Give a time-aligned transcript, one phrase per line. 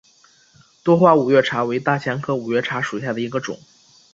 [0.83, 3.59] 多花五月茶为大戟科五月茶属下的一个种。